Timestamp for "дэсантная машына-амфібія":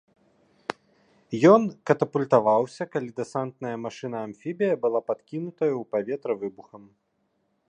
3.21-4.73